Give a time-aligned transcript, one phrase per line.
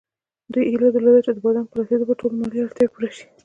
[0.53, 3.25] دوی هیله درلوده چې د بادامو په رسېدو به ټولې مالي اړتیاوې پوره شي.